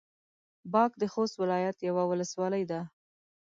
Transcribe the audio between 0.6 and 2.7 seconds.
باک د خوست ولايت يوه ولسوالي